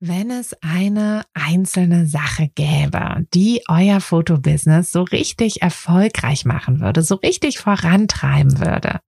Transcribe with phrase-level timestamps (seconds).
[0.00, 7.16] Wenn es eine einzelne Sache gäbe, die euer Fotobusiness so richtig erfolgreich machen würde, so
[7.16, 9.00] richtig vorantreiben würde,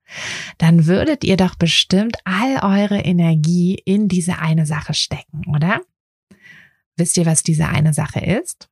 [0.59, 5.81] dann würdet ihr doch bestimmt all eure Energie in diese eine Sache stecken, oder?
[6.97, 8.69] Wisst ihr, was diese eine Sache ist?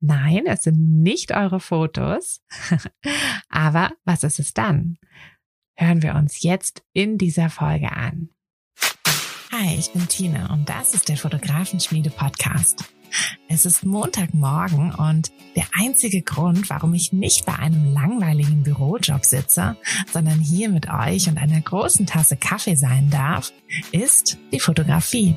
[0.00, 2.40] Nein, es sind nicht eure Fotos.
[3.50, 4.96] Aber was ist es dann?
[5.76, 8.30] Hören wir uns jetzt in dieser Folge an.
[9.60, 12.82] Hi, ich bin Tina und das ist der Fotografenschmiede Podcast.
[13.46, 19.76] Es ist Montagmorgen und der einzige Grund, warum ich nicht bei einem langweiligen Bürojob sitze,
[20.10, 23.52] sondern hier mit euch und einer großen Tasse Kaffee sein darf,
[23.92, 25.36] ist die Fotografie.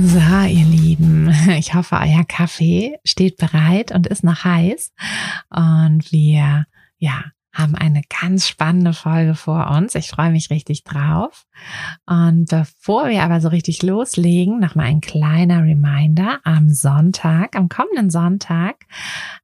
[0.00, 1.28] So, ihr Lieben,
[1.58, 4.92] ich hoffe, euer Kaffee steht bereit und ist noch heiß.
[5.50, 6.66] Und wir,
[6.98, 9.96] ja, haben eine ganz spannende Folge vor uns.
[9.96, 11.46] Ich freue mich richtig drauf.
[12.06, 16.38] Und bevor wir aber so richtig loslegen, nochmal ein kleiner Reminder.
[16.44, 18.76] Am Sonntag, am kommenden Sonntag,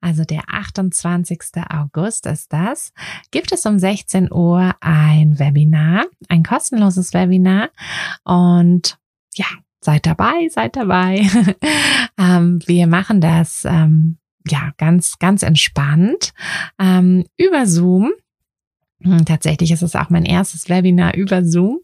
[0.00, 1.40] also der 28.
[1.68, 2.92] August ist das,
[3.32, 7.70] gibt es um 16 Uhr ein Webinar, ein kostenloses Webinar.
[8.22, 8.98] Und
[9.34, 9.46] ja,
[9.84, 11.26] seid dabei, seid dabei.
[12.18, 14.18] ähm, wir machen das ähm,
[14.48, 16.32] ja ganz, ganz entspannt
[16.78, 18.12] ähm, über Zoom.
[19.04, 21.80] Hm, tatsächlich ist es auch mein erstes Webinar über Zoom.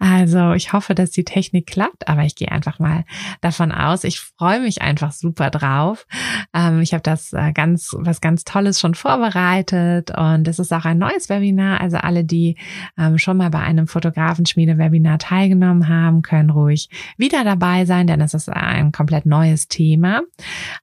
[0.00, 3.04] Also ich hoffe, dass die Technik klappt, aber ich gehe einfach mal
[3.40, 4.02] davon aus.
[4.02, 6.04] Ich freue mich einfach super drauf.
[6.52, 10.84] Ähm, ich habe das äh, ganz, was ganz Tolles schon vorbereitet und es ist auch
[10.84, 11.80] ein neues Webinar.
[11.80, 12.56] Also alle, die
[12.98, 18.34] ähm, schon mal bei einem Fotografenschmiede-Webinar teilgenommen haben, können ruhig wieder dabei sein, denn es
[18.34, 20.22] ist ein komplett neues Thema.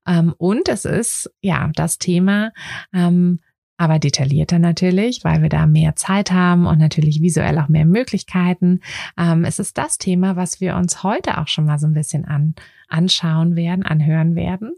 [0.08, 2.52] Ähm, und es ist ja das Thema,
[3.82, 8.80] aber detaillierter natürlich, weil wir da mehr Zeit haben und natürlich visuell auch mehr Möglichkeiten.
[9.18, 12.26] Ähm, es ist das Thema, was wir uns heute auch schon mal so ein bisschen
[12.26, 12.54] an
[12.92, 14.74] anschauen werden, anhören werden,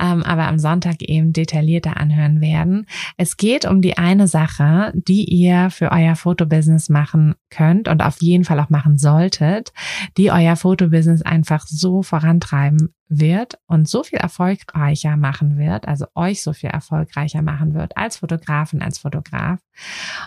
[0.00, 2.86] ähm, aber am Sonntag eben detaillierter anhören werden.
[3.16, 8.20] Es geht um die eine Sache, die ihr für euer Fotobusiness machen könnt und auf
[8.20, 9.72] jeden Fall auch machen solltet,
[10.16, 16.42] die euer Fotobusiness einfach so vorantreiben wird und so viel erfolgreicher machen wird, also euch
[16.42, 19.60] so viel erfolgreicher machen wird als Fotografin, als Fotograf.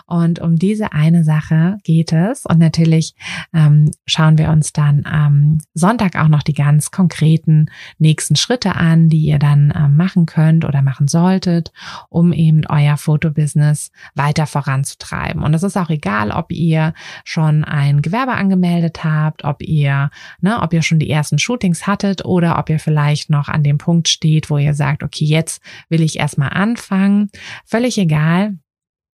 [0.06, 2.46] Und um diese eine Sache geht es.
[2.46, 3.14] Und natürlich
[3.52, 7.19] ähm, schauen wir uns dann am Sonntag auch noch die ganz konkreten
[7.98, 11.72] nächsten Schritte an, die ihr dann ähm, machen könnt oder machen solltet,
[12.08, 15.42] um eben euer Fotobusiness weiter voranzutreiben.
[15.42, 16.94] Und es ist auch egal, ob ihr
[17.24, 20.10] schon ein Gewerbe angemeldet habt, ob ihr,
[20.40, 23.78] ne, ob ihr schon die ersten Shootings hattet oder ob ihr vielleicht noch an dem
[23.78, 27.30] Punkt steht, wo ihr sagt, okay, jetzt will ich erstmal anfangen.
[27.64, 28.56] Völlig egal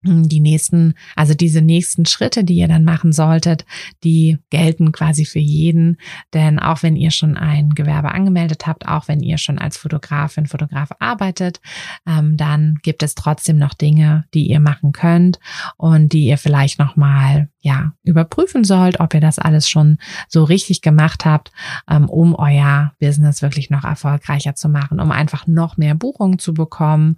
[0.03, 3.65] die nächsten, also diese nächsten Schritte, die ihr dann machen solltet,
[4.03, 5.97] die gelten quasi für jeden.
[6.33, 10.47] Denn auch wenn ihr schon ein Gewerbe angemeldet habt, auch wenn ihr schon als Fotografin,
[10.47, 11.61] Fotograf arbeitet,
[12.07, 15.39] ähm, dann gibt es trotzdem noch Dinge, die ihr machen könnt
[15.77, 20.81] und die ihr vielleicht nochmal ja, überprüfen sollt, ob ihr das alles schon so richtig
[20.81, 21.53] gemacht habt,
[21.89, 26.53] ähm, um euer Business wirklich noch erfolgreicher zu machen, um einfach noch mehr Buchungen zu
[26.53, 27.15] bekommen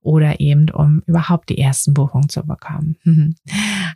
[0.00, 2.96] oder eben um überhaupt die ersten Buchungen zu bekommen.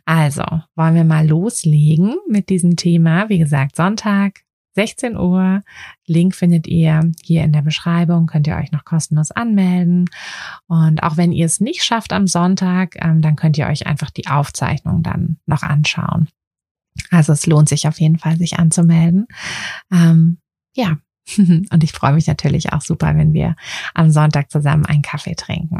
[0.05, 0.43] Also,
[0.75, 3.29] wollen wir mal loslegen mit diesem Thema.
[3.29, 4.41] Wie gesagt, Sonntag,
[4.75, 5.63] 16 Uhr.
[6.07, 10.09] Link findet ihr hier in der Beschreibung, könnt ihr euch noch kostenlos anmelden.
[10.67, 14.09] Und auch wenn ihr es nicht schafft am Sonntag, ähm, dann könnt ihr euch einfach
[14.09, 16.27] die Aufzeichnung dann noch anschauen.
[17.09, 19.27] Also es lohnt sich auf jeden Fall, sich anzumelden.
[19.91, 20.37] Ähm,
[20.75, 20.97] ja,
[21.37, 23.55] Und ich freue mich natürlich auch super, wenn wir
[23.93, 25.77] am Sonntag zusammen einen Kaffee trinken.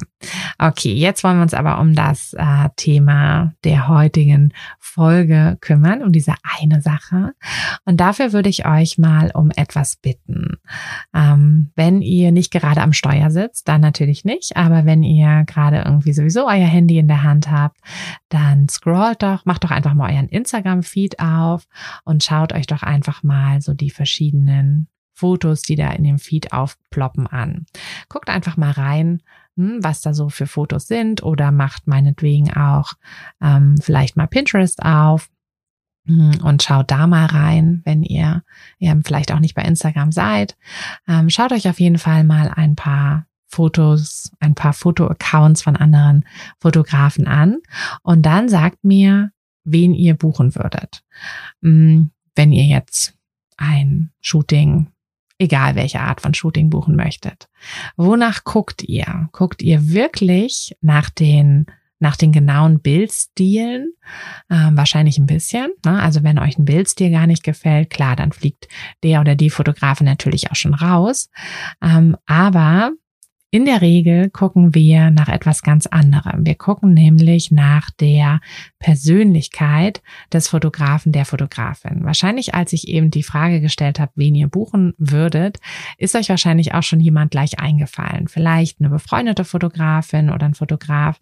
[0.58, 6.12] Okay, jetzt wollen wir uns aber um das äh, Thema der heutigen Folge kümmern, um
[6.12, 7.34] diese eine Sache.
[7.86, 10.58] Und dafür würde ich euch mal um etwas bitten.
[11.14, 14.56] Ähm, wenn ihr nicht gerade am Steuer sitzt, dann natürlich nicht.
[14.56, 17.80] Aber wenn ihr gerade irgendwie sowieso euer Handy in der Hand habt,
[18.30, 21.68] dann scrollt doch, macht doch einfach mal euren Instagram-Feed auf
[22.06, 24.88] und schaut euch doch einfach mal so die verschiedenen
[25.24, 27.66] Fotos, die da in dem Feed aufploppen an.
[28.10, 29.22] Guckt einfach mal rein,
[29.56, 32.92] hm, was da so für Fotos sind oder macht meinetwegen auch
[33.42, 35.30] ähm, vielleicht mal Pinterest auf
[36.06, 38.44] hm, und schaut da mal rein, wenn ihr,
[38.80, 40.58] ihr vielleicht auch nicht bei Instagram seid.
[41.08, 46.26] Ähm, schaut euch auf jeden Fall mal ein paar Fotos, ein paar Foto-Accounts von anderen
[46.60, 47.60] Fotografen an
[48.02, 49.32] und dann sagt mir,
[49.64, 51.02] wen ihr buchen würdet.
[51.62, 53.14] Hm, wenn ihr jetzt
[53.56, 54.88] ein Shooting
[55.44, 57.48] egal welche Art von Shooting buchen möchtet.
[57.96, 59.30] Wonach guckt ihr?
[59.32, 61.68] Guckt ihr wirklich nach den
[62.00, 63.94] nach den genauen Bildstilen
[64.50, 65.72] ähm, wahrscheinlich ein bisschen.
[65.86, 66.02] Ne?
[66.02, 68.68] Also wenn euch ein Bildstil gar nicht gefällt, klar, dann fliegt
[69.04, 71.30] der oder die Fotografe natürlich auch schon raus.
[71.82, 72.92] Ähm, aber
[73.54, 76.44] in der Regel gucken wir nach etwas ganz anderem.
[76.44, 78.42] Wir gucken nämlich nach der
[78.80, 80.02] Persönlichkeit
[80.34, 82.04] des Fotografen, der Fotografin.
[82.04, 85.60] Wahrscheinlich, als ich eben die Frage gestellt habe, wen ihr buchen würdet,
[86.00, 88.28] ist euch wahrscheinlich auch schon jemand gleich eingefallen.
[88.28, 91.20] Vielleicht eine befreundete Fotografin oder ein Fotograf,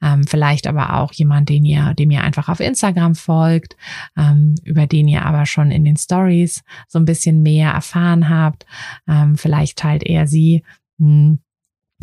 [0.00, 3.76] ähm, vielleicht aber auch jemand, den ihr, dem ihr einfach auf Instagram folgt,
[4.16, 8.66] ähm, über den ihr aber schon in den Stories so ein bisschen mehr erfahren habt.
[9.08, 10.62] Ähm, vielleicht teilt er sie
[11.00, 11.40] hm,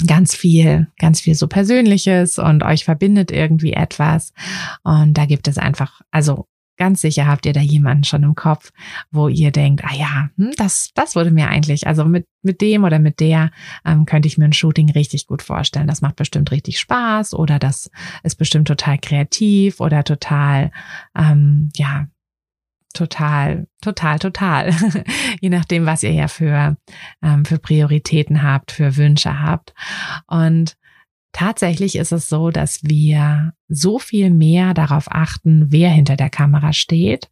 [0.07, 4.33] ganz viel, ganz viel so Persönliches und euch verbindet irgendwie etwas.
[4.83, 6.47] Und da gibt es einfach, also
[6.79, 8.71] ganz sicher habt ihr da jemanden schon im Kopf,
[9.11, 12.85] wo ihr denkt, ah ja, hm, das, das wurde mir eigentlich, also mit, mit dem
[12.85, 13.51] oder mit der
[13.85, 15.87] ähm, könnte ich mir ein Shooting richtig gut vorstellen.
[15.87, 17.91] Das macht bestimmt richtig Spaß oder das
[18.23, 20.71] ist bestimmt total kreativ oder total,
[21.15, 22.07] ähm, ja,
[22.93, 24.73] total, total, total.
[25.41, 26.77] Je nachdem, was ihr ja für,
[27.21, 29.73] ähm, für Prioritäten habt, für Wünsche habt.
[30.27, 30.75] Und
[31.31, 36.73] tatsächlich ist es so, dass wir so viel mehr darauf achten, wer hinter der Kamera
[36.73, 37.29] steht.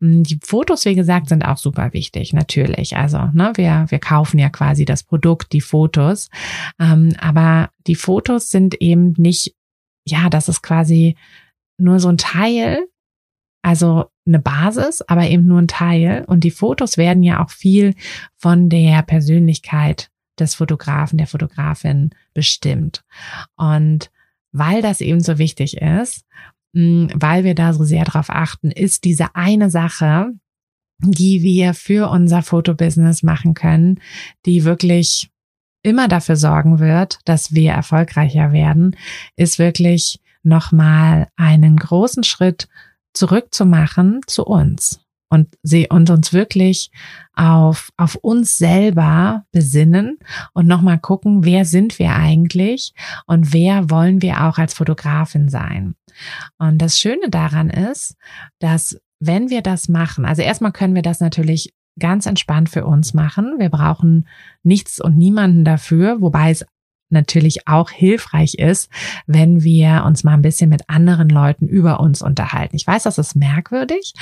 [0.00, 2.96] Mm, die Fotos, wie gesagt, sind auch super wichtig, natürlich.
[2.96, 6.28] Also, ne, wir, wir kaufen ja quasi das Produkt, die Fotos.
[6.80, 9.54] Ähm, aber die Fotos sind eben nicht,
[10.04, 11.16] ja, das ist quasi
[11.78, 12.88] nur so ein Teil
[13.66, 16.24] also eine Basis, aber eben nur ein Teil.
[16.28, 17.96] Und die Fotos werden ja auch viel
[18.36, 20.08] von der Persönlichkeit
[20.38, 23.02] des Fotografen, der Fotografin bestimmt.
[23.56, 24.12] Und
[24.52, 26.24] weil das eben so wichtig ist,
[26.74, 30.30] mm, weil wir da so sehr drauf achten, ist diese eine Sache,
[31.00, 33.98] die wir für unser Fotobusiness machen können,
[34.46, 35.28] die wirklich
[35.82, 38.94] immer dafür sorgen wird, dass wir erfolgreicher werden,
[39.34, 42.68] ist wirklich nochmal einen großen Schritt
[43.16, 46.90] zurückzumachen zu uns und sie und uns wirklich
[47.34, 50.18] auf, auf uns selber besinnen
[50.52, 52.92] und nochmal gucken, wer sind wir eigentlich
[53.26, 55.94] und wer wollen wir auch als Fotografin sein.
[56.58, 58.16] Und das Schöne daran ist,
[58.60, 63.14] dass wenn wir das machen, also erstmal können wir das natürlich ganz entspannt für uns
[63.14, 63.54] machen.
[63.58, 64.28] Wir brauchen
[64.62, 66.66] nichts und niemanden dafür, wobei es
[67.10, 68.90] natürlich auch hilfreich ist,
[69.26, 72.76] wenn wir uns mal ein bisschen mit anderen Leuten über uns unterhalten.
[72.76, 74.14] Ich weiß, das ist merkwürdig,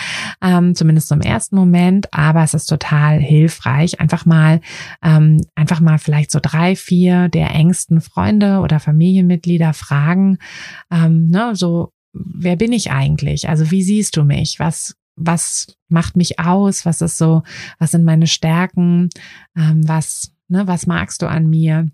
[0.42, 4.00] ähm, zumindest im ersten Moment, aber es ist total hilfreich.
[4.00, 4.60] Einfach mal,
[5.02, 10.38] ähm, einfach mal vielleicht so drei, vier der engsten Freunde oder Familienmitglieder fragen,
[10.90, 13.48] ähm, ne, so, wer bin ich eigentlich?
[13.48, 14.58] Also wie siehst du mich?
[14.58, 16.84] Was was macht mich aus?
[16.84, 17.42] Was ist so?
[17.78, 19.10] Was sind meine Stärken?
[19.56, 21.88] Ähm, was ne, was magst du an mir?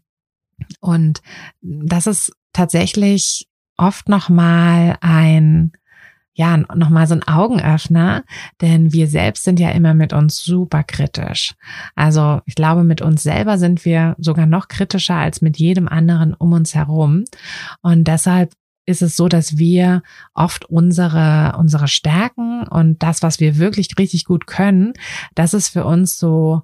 [0.81, 1.21] Und
[1.61, 5.73] das ist tatsächlich oft nochmal ein,
[6.35, 8.25] ja, nochmal so ein Augenöffner,
[8.61, 11.55] denn wir selbst sind ja immer mit uns super kritisch.
[11.95, 16.35] Also ich glaube, mit uns selber sind wir sogar noch kritischer als mit jedem anderen
[16.35, 17.25] um uns herum.
[17.83, 18.53] Und deshalb
[18.87, 20.03] ist es so, dass wir
[20.35, 24.93] oft unsere, unsere Stärken und das, was wir wirklich richtig gut können,
[25.35, 26.63] das ist für uns so,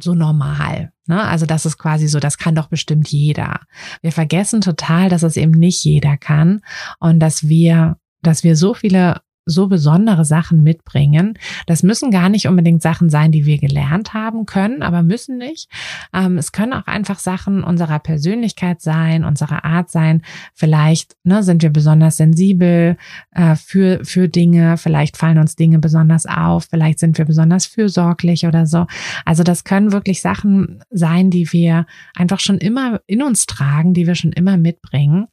[0.00, 0.92] so normal.
[1.06, 1.22] Ne?
[1.22, 3.60] Also das ist quasi so, das kann doch bestimmt jeder.
[4.00, 6.60] Wir vergessen total, dass es eben nicht jeder kann
[6.98, 11.38] und dass wir, dass wir so viele so besondere Sachen mitbringen.
[11.66, 15.68] Das müssen gar nicht unbedingt Sachen sein, die wir gelernt haben können, aber müssen nicht.
[16.14, 20.22] Ähm, es können auch einfach Sachen unserer Persönlichkeit sein, unserer Art sein.
[20.54, 22.96] Vielleicht ne, sind wir besonders sensibel
[23.32, 28.46] äh, für, für Dinge, vielleicht fallen uns Dinge besonders auf, vielleicht sind wir besonders fürsorglich
[28.46, 28.86] oder so.
[29.24, 34.06] Also das können wirklich Sachen sein, die wir einfach schon immer in uns tragen, die
[34.06, 35.26] wir schon immer mitbringen.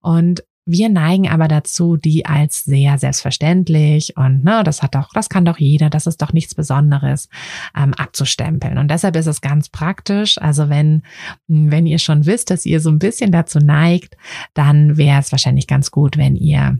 [0.00, 5.28] Und wir neigen aber dazu, die als sehr selbstverständlich und ne, das hat doch, das
[5.28, 7.28] kann doch jeder, das ist doch nichts Besonderes
[7.76, 8.78] ähm, abzustempeln.
[8.78, 10.38] Und deshalb ist es ganz praktisch.
[10.38, 11.02] Also wenn
[11.48, 14.16] wenn ihr schon wisst, dass ihr so ein bisschen dazu neigt,
[14.54, 16.78] dann wäre es wahrscheinlich ganz gut, wenn ihr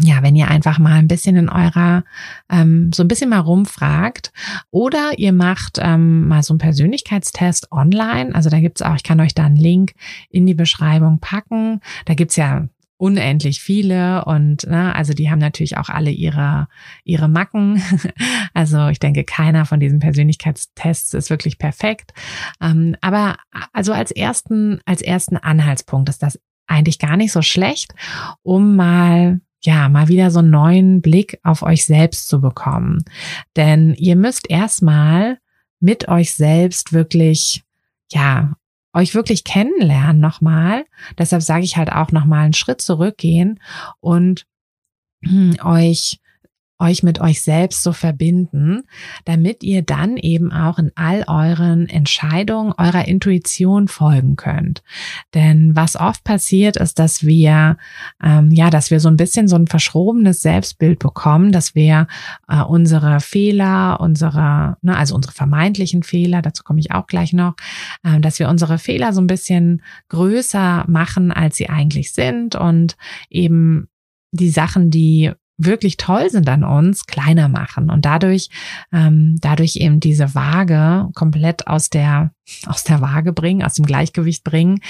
[0.00, 2.02] ja, wenn ihr einfach mal ein bisschen in eurer,
[2.50, 4.32] ähm, so ein bisschen mal rumfragt
[4.72, 8.34] oder ihr macht ähm, mal so einen Persönlichkeitstest online.
[8.34, 9.94] Also da gibt's auch, ich kann euch da einen Link
[10.30, 11.80] in die Beschreibung packen.
[12.06, 16.68] Da gibt's ja unendlich viele und ne, also die haben natürlich auch alle ihre
[17.04, 17.82] ihre Macken.
[18.56, 22.12] Also ich denke, keiner von diesen Persönlichkeitstests ist wirklich perfekt.
[22.60, 23.36] Ähm, aber
[23.72, 27.94] also als ersten als ersten Anhaltspunkt ist das eigentlich gar nicht so schlecht,
[28.42, 33.02] um mal ja, mal wieder so einen neuen Blick auf euch selbst zu bekommen.
[33.56, 35.38] Denn ihr müsst erstmal
[35.80, 37.64] mit euch selbst wirklich
[38.12, 38.54] ja,
[38.94, 40.84] euch wirklich kennenlernen nochmal.
[41.18, 43.60] Deshalb sage ich halt auch nochmal einen Schritt zurückgehen
[44.00, 44.46] und
[45.22, 46.20] hm, euch
[46.84, 48.82] euch mit euch selbst so verbinden,
[49.24, 54.82] damit ihr dann eben auch in all euren Entscheidungen eurer Intuition folgen könnt.
[55.34, 57.76] Denn was oft passiert, ist, dass wir
[58.22, 62.06] ähm, ja, dass wir so ein bisschen so ein verschrobenes Selbstbild bekommen, dass wir
[62.48, 67.54] äh, unsere Fehler, unsere, ne, also unsere vermeintlichen Fehler, dazu komme ich auch gleich noch,
[68.02, 72.96] äh, dass wir unsere Fehler so ein bisschen größer machen, als sie eigentlich sind und
[73.30, 73.88] eben
[74.32, 78.48] die Sachen, die wirklich toll sind an uns, kleiner machen und dadurch,
[78.92, 82.32] ähm, dadurch eben diese Waage komplett aus der,
[82.66, 84.80] aus der Waage bringen, aus dem Gleichgewicht bringen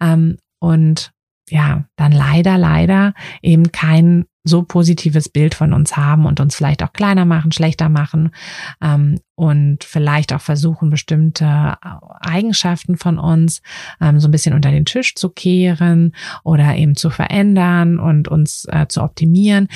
[0.00, 1.12] ähm, und
[1.48, 6.82] ja, dann leider, leider eben kein so positives Bild von uns haben und uns vielleicht
[6.82, 8.30] auch kleiner machen, schlechter machen
[8.80, 11.76] ähm, und vielleicht auch versuchen, bestimmte
[12.20, 13.60] Eigenschaften von uns
[14.00, 18.66] ähm, so ein bisschen unter den Tisch zu kehren oder eben zu verändern und uns
[18.70, 19.68] äh, zu optimieren.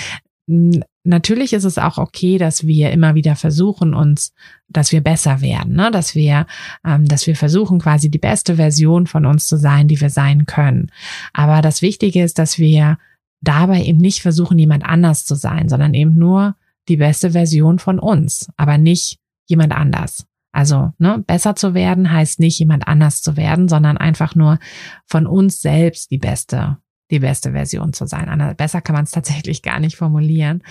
[0.47, 4.33] Natürlich ist es auch okay, dass wir immer wieder versuchen, uns,
[4.69, 5.91] dass wir besser werden, ne?
[5.91, 6.47] dass wir,
[6.85, 10.47] ähm, dass wir versuchen, quasi die beste Version von uns zu sein, die wir sein
[10.47, 10.91] können.
[11.33, 12.99] Aber das Wichtige ist, dass wir
[13.41, 16.57] dabei eben nicht versuchen, jemand anders zu sein, sondern eben nur
[16.89, 20.27] die beste Version von uns, aber nicht jemand anders.
[20.53, 24.59] Also ne, besser zu werden heißt nicht jemand anders zu werden, sondern einfach nur
[25.07, 26.79] von uns selbst die beste
[27.11, 28.55] die beste Version zu sein.
[28.57, 30.63] Besser kann man es tatsächlich gar nicht formulieren.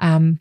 [0.00, 0.40] Ähm,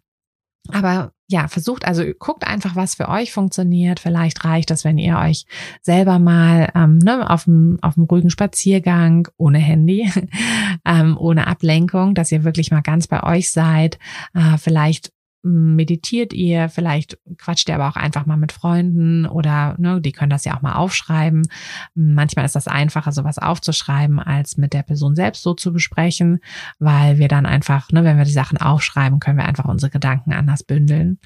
[0.69, 3.99] aber ja, versucht, also guckt einfach, was für euch funktioniert.
[3.99, 5.45] Vielleicht reicht das, wenn ihr euch
[5.81, 10.11] selber mal ähm, ne, auf, dem, auf ruhigen Spaziergang, ohne Handy,
[10.85, 13.97] ähm, ohne Ablenkung, dass ihr wirklich mal ganz bei euch seid.
[14.33, 15.11] Äh, vielleicht
[15.43, 20.29] meditiert ihr, vielleicht quatscht ihr aber auch einfach mal mit Freunden oder ne, die können
[20.29, 21.47] das ja auch mal aufschreiben.
[21.95, 26.39] Manchmal ist das einfacher, sowas aufzuschreiben, als mit der Person selbst so zu besprechen,
[26.79, 30.33] weil wir dann einfach, ne, wenn wir die Sachen aufschreiben, können wir einfach unsere Gedanken
[30.33, 31.19] anders bündeln.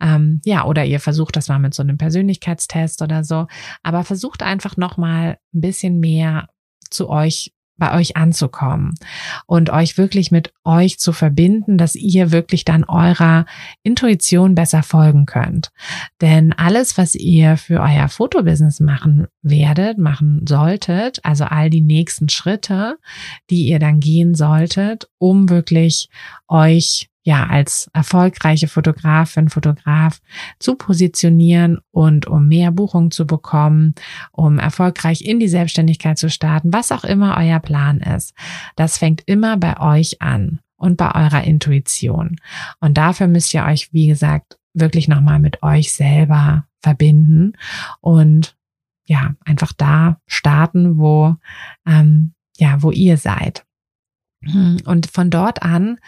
[0.00, 3.46] Ähm, ja, oder ihr versucht das mal mit so einem Persönlichkeitstest oder so,
[3.82, 6.48] aber versucht einfach nochmal ein bisschen mehr
[6.90, 8.94] zu euch bei euch anzukommen
[9.46, 13.46] und euch wirklich mit euch zu verbinden, dass ihr wirklich dann eurer
[13.82, 15.70] Intuition besser folgen könnt.
[16.20, 22.28] Denn alles, was ihr für euer Fotobusiness machen werdet, machen solltet, also all die nächsten
[22.28, 22.98] Schritte,
[23.48, 26.08] die ihr dann gehen solltet, um wirklich
[26.48, 30.22] euch ja als erfolgreiche Fotografin, Fotograf
[30.58, 33.94] zu positionieren und um mehr Buchungen zu bekommen,
[34.32, 38.32] um erfolgreich in die Selbstständigkeit zu starten, was auch immer euer Plan ist.
[38.76, 42.36] Das fängt immer bei euch an und bei eurer Intuition.
[42.80, 47.52] Und dafür müsst ihr euch, wie gesagt, wirklich nochmal mit euch selber verbinden
[48.00, 48.56] und
[49.04, 51.36] ja, einfach da starten, wo,
[51.86, 53.66] ähm, ja, wo ihr seid.
[54.84, 55.98] Und von dort an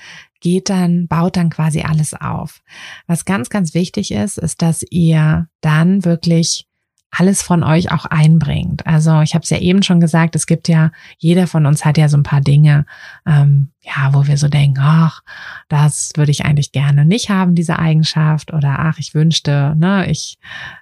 [0.40, 2.62] geht dann, baut dann quasi alles auf.
[3.06, 6.66] Was ganz, ganz wichtig ist, ist, dass ihr dann wirklich
[7.10, 8.86] alles von euch auch einbringt.
[8.86, 11.98] Also ich habe es ja eben schon gesagt, es gibt ja, jeder von uns hat
[11.98, 12.86] ja so ein paar Dinge,
[13.26, 15.22] ähm, ja, wo wir so denken, ach,
[15.68, 20.38] das würde ich eigentlich gerne nicht haben, diese Eigenschaft, oder ach, ich wünschte, ne, ich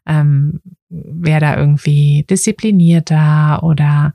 [0.06, 4.12] ähm, wäre da irgendwie disziplinierter oder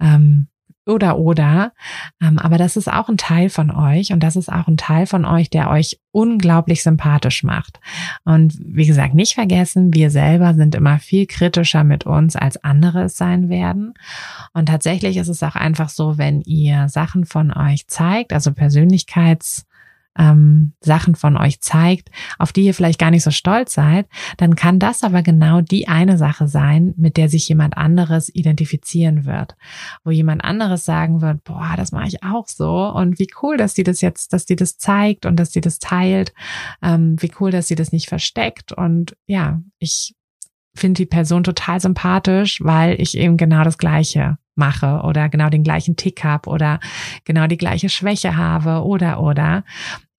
[0.00, 0.48] ähm,
[0.86, 1.72] oder oder.
[2.20, 5.06] Ähm, aber das ist auch ein Teil von euch und das ist auch ein Teil
[5.06, 7.80] von euch, der euch unglaublich sympathisch macht.
[8.24, 13.04] Und wie gesagt, nicht vergessen, wir selber sind immer viel kritischer mit uns, als andere
[13.04, 13.94] es sein werden.
[14.52, 19.66] Und tatsächlich ist es auch einfach so, wenn ihr Sachen von euch zeigt, also Persönlichkeits
[20.18, 24.56] ähm, Sachen von euch zeigt, auf die ihr vielleicht gar nicht so stolz seid, dann
[24.56, 29.56] kann das aber genau die eine Sache sein, mit der sich jemand anderes identifizieren wird,
[30.04, 33.74] wo jemand anderes sagen wird, boah, das mache ich auch so und wie cool, dass
[33.74, 36.32] die das jetzt, dass die das zeigt und dass die das teilt,
[36.82, 38.72] ähm, wie cool, dass sie das nicht versteckt.
[38.72, 40.14] Und ja, ich
[40.74, 45.64] finde die Person total sympathisch, weil ich eben genau das Gleiche mache oder genau den
[45.64, 46.80] gleichen Tick habe oder
[47.24, 49.64] genau die gleiche Schwäche habe oder oder.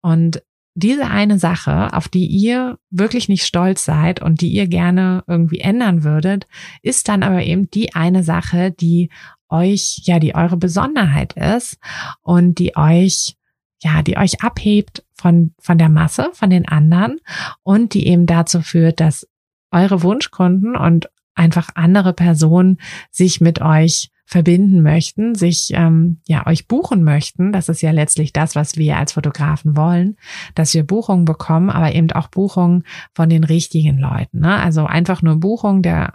[0.01, 0.43] Und
[0.75, 5.61] diese eine Sache, auf die ihr wirklich nicht stolz seid und die ihr gerne irgendwie
[5.61, 6.47] ändern würdet,
[6.81, 9.11] ist dann aber eben die eine Sache, die
[9.51, 11.79] euch, ja, die eure Besonderheit ist
[12.23, 13.37] und die euch,
[13.83, 17.19] ja, die euch abhebt von, von der Masse, von den anderen
[17.63, 19.29] und die eben dazu führt, dass
[19.71, 22.79] eure Wunschkunden und einfach andere Personen
[23.11, 27.53] sich mit euch verbinden möchten, sich ähm, ja euch buchen möchten.
[27.53, 30.17] Das ist ja letztlich das, was wir als Fotografen wollen,
[30.55, 32.85] dass wir Buchungen bekommen, aber eben auch Buchungen
[33.15, 34.41] von den richtigen Leuten.
[34.41, 34.57] Ne?
[34.57, 36.15] Also einfach nur Buchung der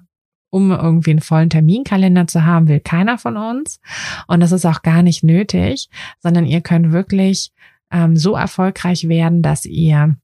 [0.49, 3.81] um irgendwie einen vollen Terminkalender zu haben, will keiner von uns.
[4.27, 7.51] Und das ist auch gar nicht nötig, sondern ihr könnt wirklich
[7.91, 10.15] ähm, so erfolgreich werden, dass ihr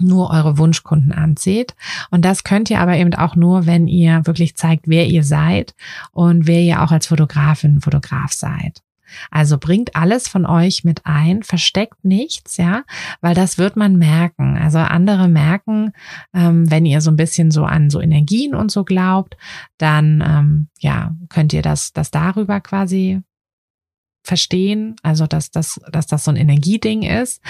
[0.00, 1.74] nur eure Wunschkunden anzieht.
[2.10, 5.74] Und das könnt ihr aber eben auch nur, wenn ihr wirklich zeigt, wer ihr seid
[6.12, 8.82] und wer ihr auch als Fotografin, Fotograf seid.
[9.30, 12.82] Also bringt alles von euch mit ein, versteckt nichts, ja,
[13.20, 14.56] weil das wird man merken.
[14.56, 15.92] Also andere merken,
[16.32, 19.36] ähm, wenn ihr so ein bisschen so an so Energien und so glaubt,
[19.78, 23.22] dann ähm, ja könnt ihr das, das darüber quasi
[24.24, 27.42] verstehen, also dass, dass, dass das so ein Energieding ist,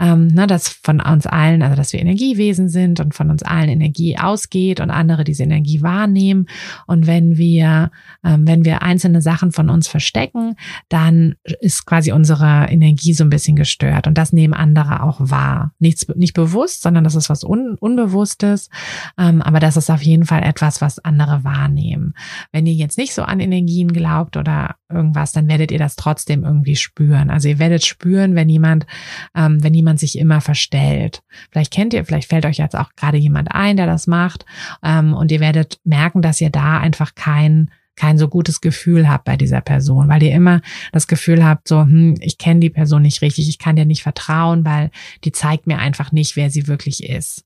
[0.00, 3.68] ähm, ne, dass von uns allen, also dass wir Energiewesen sind und von uns allen
[3.68, 6.46] Energie ausgeht und andere diese Energie wahrnehmen.
[6.86, 7.90] Und wenn wir,
[8.24, 10.56] ähm, wenn wir einzelne Sachen von uns verstecken,
[10.88, 14.06] dann ist quasi unsere Energie so ein bisschen gestört.
[14.06, 15.72] Und das nehmen andere auch wahr.
[15.78, 18.70] Nichts, nicht bewusst, sondern das ist was Un Unbewusstes.
[19.18, 22.14] Ähm, aber das ist auf jeden Fall etwas, was andere wahrnehmen.
[22.52, 26.21] Wenn ihr jetzt nicht so an Energien glaubt oder irgendwas, dann werdet ihr das trotzdem
[26.28, 27.30] irgendwie spüren.
[27.30, 28.86] Also ihr werdet spüren, wenn jemand,
[29.34, 31.22] ähm, wenn jemand sich immer verstellt.
[31.50, 34.44] Vielleicht kennt ihr, vielleicht fällt euch jetzt auch gerade jemand ein, der das macht,
[34.82, 39.24] ähm, und ihr werdet merken, dass ihr da einfach kein kein so gutes Gefühl habt
[39.24, 43.02] bei dieser Person, weil ihr immer das Gefühl habt, so, hm, ich kenne die Person
[43.02, 44.90] nicht richtig, ich kann dir nicht vertrauen, weil
[45.24, 47.44] die zeigt mir einfach nicht, wer sie wirklich ist.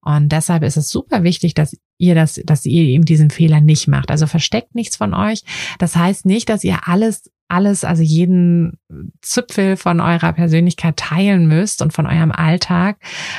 [0.00, 3.88] Und deshalb ist es super wichtig, dass ihr das, dass ihr eben diesen Fehler nicht
[3.88, 4.10] macht.
[4.10, 5.42] Also versteckt nichts von euch.
[5.78, 8.78] Das heißt nicht, dass ihr alles alles, also jeden
[9.22, 12.98] Zipfel von eurer Persönlichkeit teilen müsst und von eurem Alltag.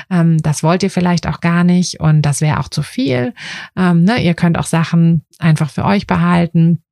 [0.10, 3.34] Ähm, das wollt ihr vielleicht auch gar nicht und das wäre auch zu viel.
[3.78, 4.22] Ähm, ne?
[4.22, 6.84] Ihr könnt auch Sachen einfach für euch behalten.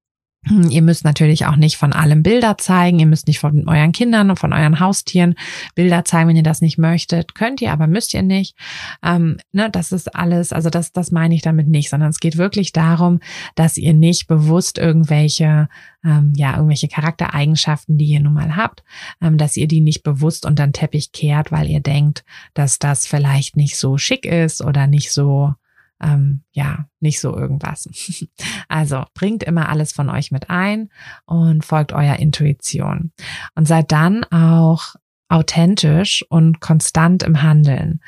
[0.45, 2.99] Hm, ihr müsst natürlich auch nicht von allem Bilder zeigen.
[2.99, 5.35] Ihr müsst nicht von euren Kindern und von euren Haustieren
[5.75, 7.35] Bilder zeigen, wenn ihr das nicht möchtet.
[7.35, 8.55] Könnt ihr, aber müsst ihr nicht.
[9.03, 12.37] Ähm, ne, das ist alles, also das, das meine ich damit nicht, sondern es geht
[12.37, 13.19] wirklich darum,
[13.55, 15.69] dass ihr nicht bewusst irgendwelche,
[16.05, 18.83] ähm, ja, irgendwelche Charaktereigenschaften, die ihr nun mal habt,
[19.21, 22.23] ähm, dass ihr die nicht bewusst unter den Teppich kehrt, weil ihr denkt,
[22.53, 25.55] dass das vielleicht nicht so schick ist oder nicht so
[26.01, 27.87] ähm, ja, nicht so irgendwas.
[28.69, 30.89] Also bringt immer alles von euch mit ein
[31.25, 33.11] und folgt eurer Intuition.
[33.55, 34.95] Und seid dann auch
[35.29, 38.01] authentisch und konstant im Handeln.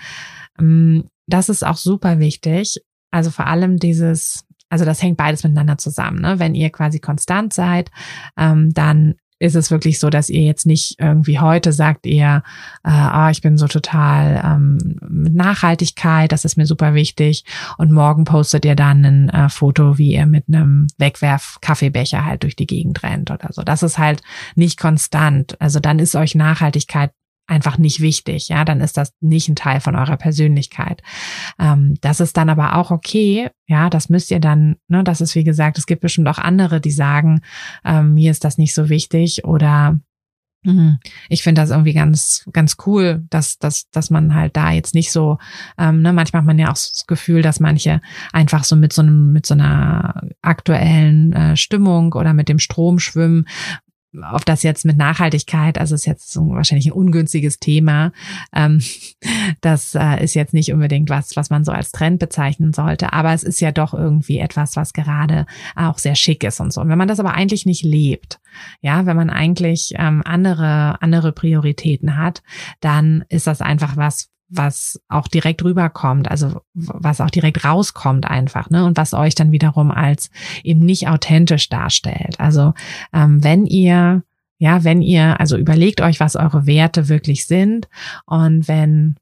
[0.59, 2.81] Ähm, das ist auch super wichtig.
[3.11, 6.21] Also vor allem dieses, also das hängt beides miteinander zusammen.
[6.21, 6.39] Ne?
[6.39, 7.91] Wenn ihr quasi konstant seid,
[8.37, 12.43] ähm, dann ist es wirklich so, dass ihr jetzt nicht irgendwie heute sagt ihr,
[12.83, 17.45] äh, oh, ich bin so total ähm, mit Nachhaltigkeit, das ist mir super wichtig
[17.77, 22.55] und morgen postet ihr dann ein äh, Foto, wie ihr mit einem Wegwerf-Kaffeebecher halt durch
[22.55, 23.63] die Gegend rennt oder so.
[23.63, 24.21] Das ist halt
[24.55, 25.59] nicht konstant.
[25.61, 27.11] Also dann ist euch Nachhaltigkeit
[27.49, 28.49] einfach nicht wichtig.
[28.49, 31.01] Ja, dann ist das nicht ein Teil von eurer Persönlichkeit.
[31.59, 33.49] Ähm, das ist dann aber auch okay.
[33.67, 36.81] Ja, das müsst ihr dann, ne, das ist wie gesagt, es gibt bestimmt auch andere,
[36.81, 37.41] die sagen,
[37.83, 39.99] ähm, mir ist das nicht so wichtig oder
[40.63, 40.99] Mhm.
[41.29, 45.11] Ich finde das irgendwie ganz, ganz cool, dass, dass, dass man halt da jetzt nicht
[45.11, 45.37] so,
[45.77, 48.01] ähm, ne, manchmal hat man ja auch das Gefühl, dass manche
[48.33, 52.99] einfach so mit so einem, mit so einer aktuellen äh, Stimmung oder mit dem Strom
[52.99, 53.45] schwimmen,
[54.23, 58.11] auf das jetzt mit Nachhaltigkeit, also ist jetzt so wahrscheinlich ein ungünstiges Thema.
[58.55, 58.81] Ähm,
[59.61, 63.33] das äh, ist jetzt nicht unbedingt was, was man so als Trend bezeichnen sollte, aber
[63.33, 65.45] es ist ja doch irgendwie etwas, was gerade
[65.75, 66.81] auch sehr schick ist und so.
[66.81, 68.39] Und wenn man das aber eigentlich nicht lebt,
[68.81, 72.41] ja, wenn man eigentlich ähm, andere andere Prioritäten hat,
[72.79, 78.69] dann ist das einfach was, was auch direkt rüberkommt, also was auch direkt rauskommt einfach,
[78.69, 78.85] ne?
[78.85, 80.29] Und was euch dann wiederum als
[80.63, 82.39] eben nicht authentisch darstellt.
[82.39, 82.73] Also
[83.13, 84.23] ähm, wenn ihr,
[84.57, 87.87] ja, wenn ihr, also überlegt euch, was eure Werte wirklich sind
[88.25, 89.15] und wenn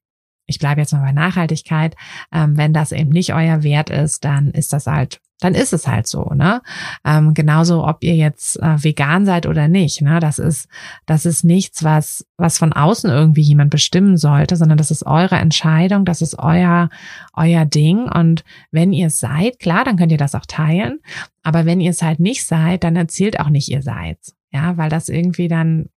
[0.48, 1.96] ich bleibe jetzt mal bei Nachhaltigkeit,
[2.32, 5.88] ähm, wenn das eben nicht euer Wert ist, dann ist das halt dann ist es
[5.88, 6.62] halt so, ne?
[7.06, 10.20] Ähm, genauso, ob ihr jetzt äh, vegan seid oder nicht, ne?
[10.20, 10.68] Das ist,
[11.06, 15.36] das ist nichts, was, was von außen irgendwie jemand bestimmen sollte, sondern das ist eure
[15.36, 16.90] Entscheidung, das ist euer,
[17.34, 18.10] euer Ding.
[18.10, 21.00] Und wenn ihr es seid, klar, dann könnt ihr das auch teilen.
[21.44, 24.18] Aber wenn ihr es halt nicht seid, dann erzählt auch nicht, ihr seid.
[24.52, 25.90] Ja, weil das irgendwie dann,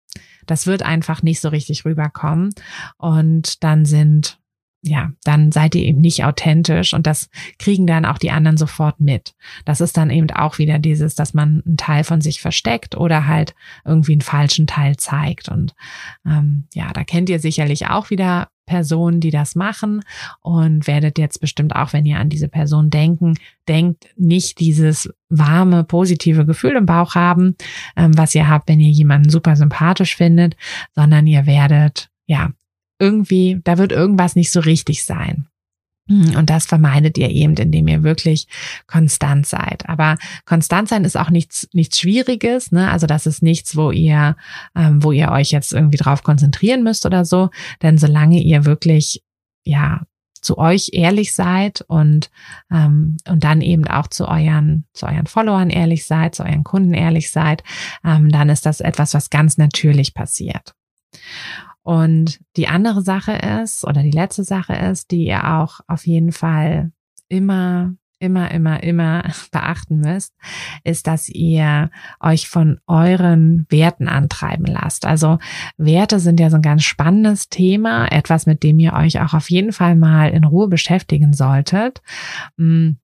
[0.46, 2.50] das wird einfach nicht so richtig rüberkommen.
[2.96, 4.38] Und dann sind
[4.82, 9.00] ja, dann seid ihr eben nicht authentisch und das kriegen dann auch die anderen sofort
[9.00, 9.34] mit.
[9.64, 13.26] Das ist dann eben auch wieder dieses, dass man einen Teil von sich versteckt oder
[13.26, 15.48] halt irgendwie einen falschen Teil zeigt.
[15.48, 15.74] Und
[16.24, 20.02] ähm, ja, da kennt ihr sicherlich auch wieder Personen, die das machen
[20.42, 23.34] und werdet jetzt bestimmt auch, wenn ihr an diese Person denken,
[23.66, 27.56] denkt, nicht dieses warme, positive Gefühl im Bauch haben,
[27.96, 30.54] ähm, was ihr habt, wenn ihr jemanden super sympathisch findet,
[30.94, 32.50] sondern ihr werdet ja
[32.98, 35.46] irgendwie, da wird irgendwas nicht so richtig sein.
[36.08, 38.48] Hm, und das vermeidet ihr eben, indem ihr wirklich
[38.86, 39.88] konstant seid.
[39.88, 42.72] Aber konstant sein ist auch nichts, nichts Schwieriges.
[42.72, 42.90] Ne?
[42.90, 44.36] Also das ist nichts, wo ihr,
[44.74, 47.50] ähm, wo ihr euch jetzt irgendwie drauf konzentrieren müsst oder so.
[47.82, 49.22] Denn solange ihr wirklich,
[49.64, 50.02] ja,
[50.40, 52.30] zu euch ehrlich seid und
[52.70, 56.94] ähm, und dann eben auch zu euren zu euren Followern ehrlich seid, zu euren Kunden
[56.94, 57.64] ehrlich seid,
[58.04, 60.74] ähm, dann ist das etwas, was ganz natürlich passiert.
[61.88, 66.32] Und die andere Sache ist, oder die letzte Sache ist, die ihr auch auf jeden
[66.32, 66.92] Fall
[67.30, 69.22] immer, immer, immer, immer
[69.52, 70.34] beachten müsst,
[70.84, 75.06] ist, dass ihr euch von euren Werten antreiben lasst.
[75.06, 75.38] Also
[75.78, 79.48] Werte sind ja so ein ganz spannendes Thema, etwas, mit dem ihr euch auch auf
[79.48, 82.02] jeden Fall mal in Ruhe beschäftigen solltet.
[82.58, 82.98] Hm,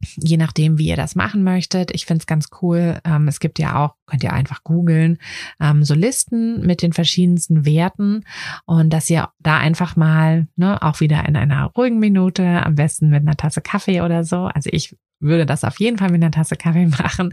[0.00, 1.90] je nachdem, wie ihr das machen möchtet.
[1.92, 3.00] Ich finde es ganz cool.
[3.04, 5.18] Ähm, es gibt ja auch, könnt ihr einfach googeln,
[5.60, 8.24] ähm, so Listen mit den verschiedensten Werten
[8.64, 13.08] und dass ihr da einfach mal, ne, auch wieder in einer ruhigen Minute, am besten
[13.08, 14.44] mit einer Tasse Kaffee oder so.
[14.44, 17.32] Also ich würde das auf jeden Fall mit einer Tasse Kaffee machen.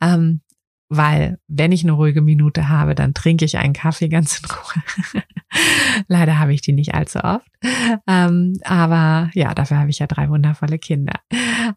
[0.00, 0.40] Ähm,
[0.94, 5.22] weil wenn ich eine ruhige Minute habe, dann trinke ich einen Kaffee ganz in Ruhe.
[6.08, 7.46] Leider habe ich die nicht allzu oft.
[8.06, 11.14] Ähm, aber ja, dafür habe ich ja drei wundervolle Kinder.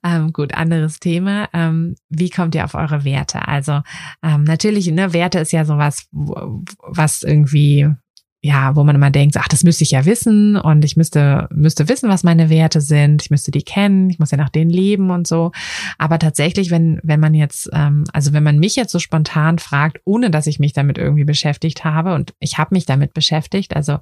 [0.03, 1.47] Ähm, gut, anderes Thema.
[1.53, 3.47] Ähm, wie kommt ihr auf eure Werte?
[3.47, 3.81] Also
[4.21, 7.87] ähm, natürlich, ne, Werte ist ja sowas, was irgendwie
[8.45, 11.89] ja, wo man immer denkt, ach, das müsste ich ja wissen und ich müsste, müsste
[11.89, 15.09] wissen, was meine Werte sind, ich müsste die kennen, ich muss ja nach denen leben
[15.09, 15.51] und so.
[15.97, 19.99] Aber tatsächlich, wenn, wenn man jetzt, ähm, also wenn man mich jetzt so spontan fragt,
[20.05, 23.97] ohne dass ich mich damit irgendwie beschäftigt habe und ich habe mich damit beschäftigt, also,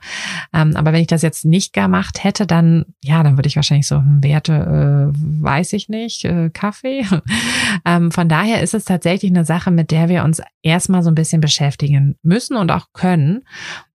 [0.53, 3.87] ähm, aber wenn ich das jetzt nicht gemacht hätte, dann, ja, dann würde ich wahrscheinlich
[3.87, 7.05] so, hm, Werte, äh, weiß ich nicht, äh, Kaffee.
[7.85, 11.15] ähm, von daher ist es tatsächlich eine Sache, mit der wir uns erstmal so ein
[11.15, 13.43] bisschen beschäftigen müssen und auch können.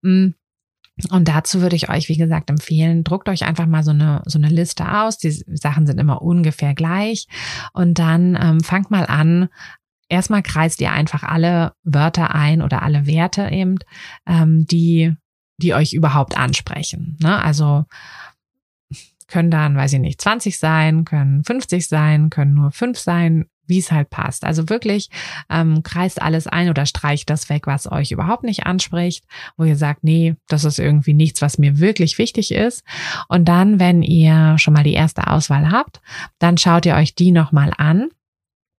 [0.03, 0.35] Hm,
[1.11, 4.39] und dazu würde ich euch, wie gesagt, empfehlen, druckt euch einfach mal so eine, so
[4.39, 5.19] eine Liste aus.
[5.19, 7.29] Die Sachen sind immer ungefähr gleich.
[7.73, 9.49] Und dann ähm, fangt mal an.
[10.09, 13.77] Erstmal kreist ihr einfach alle Wörter ein oder alle Werte eben,
[14.27, 15.15] ähm, die,
[15.59, 17.17] die euch überhaupt ansprechen.
[17.21, 17.41] Ne?
[17.43, 17.85] Also
[19.29, 23.79] können dann, weiß ich nicht, 20 sein, können 50 sein, können nur 5 sein, wie
[23.79, 24.45] es halt passt.
[24.45, 25.11] Also wirklich
[25.51, 29.25] ähm, kreist alles ein oder streicht das weg, was euch überhaupt nicht anspricht,
[29.57, 32.83] wo ihr sagt, nee, das ist irgendwie nichts, was mir wirklich wichtig ist.
[33.29, 36.01] Und dann, wenn ihr schon mal die erste Auswahl habt,
[36.39, 38.09] dann schaut ihr euch die nochmal an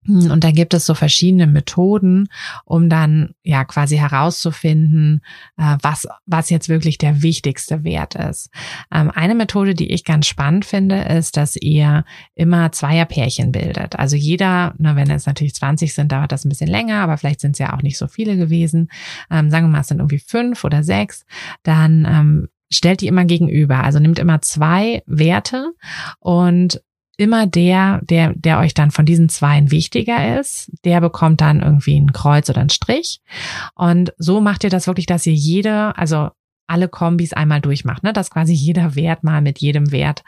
[0.09, 2.29] und da gibt es so verschiedene Methoden,
[2.65, 5.21] um dann ja quasi herauszufinden,
[5.57, 8.49] äh, was, was jetzt wirklich der wichtigste Wert ist.
[8.91, 13.97] Ähm, eine Methode, die ich ganz spannend finde, ist, dass ihr immer Zweierpärchen bildet.
[13.97, 17.41] Also jeder, na, wenn es natürlich 20 sind, dauert das ein bisschen länger, aber vielleicht
[17.41, 18.89] sind es ja auch nicht so viele gewesen.
[19.29, 21.25] Ähm, sagen wir mal, es sind irgendwie fünf oder sechs.
[21.63, 23.83] Dann ähm, stellt die immer gegenüber.
[23.83, 25.73] Also nimmt immer zwei Werte
[26.19, 26.81] und
[27.19, 31.99] immer der, der, der euch dann von diesen zweien wichtiger ist, der bekommt dann irgendwie
[31.99, 33.21] ein Kreuz oder ein Strich.
[33.75, 36.29] Und so macht ihr das wirklich, dass ihr jede, also
[36.67, 38.13] alle Kombis einmal durchmacht, ne?
[38.13, 40.23] dass quasi jeder Wert mal mit jedem Wert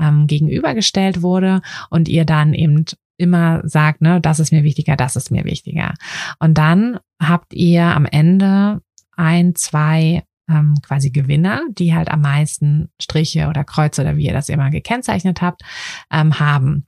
[0.00, 2.86] ähm, gegenübergestellt wurde und ihr dann eben
[3.18, 5.94] immer sagt, ne, das ist mir wichtiger, das ist mir wichtiger.
[6.40, 8.80] Und dann habt ihr am Ende
[9.16, 14.32] ein, zwei ähm, quasi Gewinner, die halt am meisten Striche oder Kreuze oder wie ihr
[14.32, 15.62] das immer gekennzeichnet habt,
[16.10, 16.86] ähm, haben.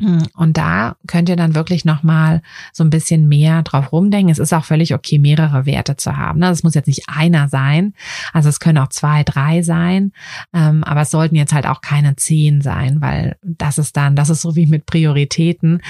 [0.00, 4.30] Hm, und da könnt ihr dann wirklich nochmal so ein bisschen mehr drauf rumdenken.
[4.30, 6.40] Es ist auch völlig okay, mehrere Werte zu haben.
[6.40, 6.66] Das ne?
[6.66, 7.94] muss jetzt nicht einer sein.
[8.32, 10.12] Also es können auch zwei, drei sein.
[10.52, 14.30] Ähm, aber es sollten jetzt halt auch keine zehn sein, weil das ist dann, das
[14.30, 15.80] ist so wie mit Prioritäten.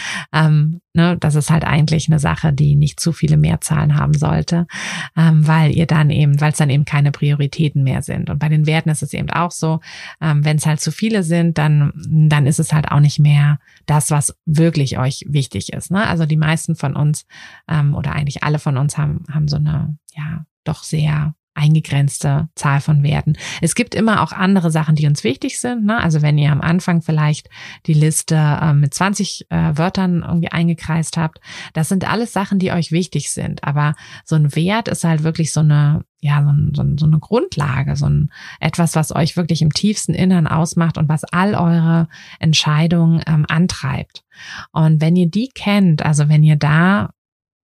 [0.96, 4.68] Ne, das ist halt eigentlich eine Sache, die nicht zu viele Mehrzahlen haben sollte,
[5.16, 8.30] ähm, weil ihr dann eben, weil es dann eben keine Prioritäten mehr sind.
[8.30, 9.80] Und bei den Werten ist es eben auch so,
[10.20, 11.92] ähm, wenn es halt zu viele sind, dann,
[12.28, 15.90] dann ist es halt auch nicht mehr das, was wirklich euch wichtig ist.
[15.90, 16.06] Ne?
[16.06, 17.26] Also die meisten von uns
[17.66, 22.80] ähm, oder eigentlich alle von uns haben, haben so eine, ja, doch sehr eingegrenzte Zahl
[22.80, 23.34] von Werten.
[23.60, 25.84] Es gibt immer auch andere Sachen, die uns wichtig sind.
[25.84, 26.02] Ne?
[26.02, 27.48] Also wenn ihr am Anfang vielleicht
[27.86, 31.40] die Liste äh, mit 20 äh, Wörtern irgendwie eingekreist habt,
[31.72, 33.62] das sind alles Sachen, die euch wichtig sind.
[33.64, 37.94] Aber so ein Wert ist halt wirklich so eine, ja, so, ein, so eine Grundlage,
[37.96, 42.08] so ein etwas, was euch wirklich im tiefsten Innern ausmacht und was all eure
[42.40, 44.24] Entscheidungen ähm, antreibt.
[44.72, 47.10] Und wenn ihr die kennt, also wenn ihr da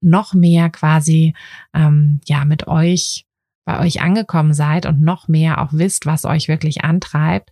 [0.00, 1.34] noch mehr quasi
[1.74, 3.26] ähm, ja mit euch
[3.70, 7.50] bei euch angekommen seid und noch mehr auch wisst, was euch wirklich antreibt,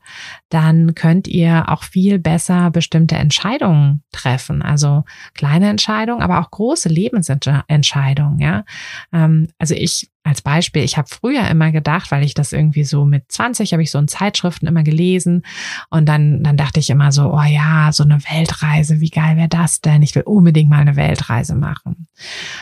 [0.48, 4.62] dann könnt ihr auch viel besser bestimmte Entscheidungen treffen.
[4.62, 5.04] Also
[5.34, 8.40] kleine Entscheidungen, aber auch große Lebensentscheidungen.
[8.40, 8.64] Ja,
[9.12, 13.06] ähm, also ich als Beispiel, ich habe früher immer gedacht, weil ich das irgendwie so
[13.06, 15.42] mit 20 habe ich so in Zeitschriften immer gelesen
[15.88, 19.48] und dann dann dachte ich immer so, oh ja, so eine Weltreise, wie geil wäre
[19.48, 20.02] das denn?
[20.02, 22.08] Ich will unbedingt mal eine Weltreise machen.